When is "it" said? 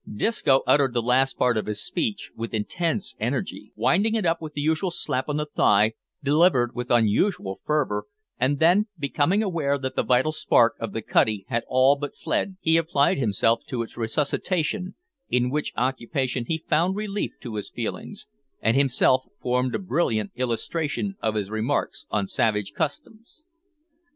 4.15-4.25